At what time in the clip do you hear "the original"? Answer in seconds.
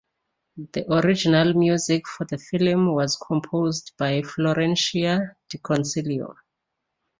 0.73-1.53